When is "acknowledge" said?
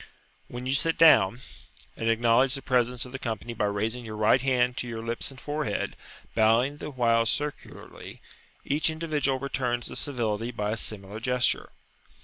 2.09-2.55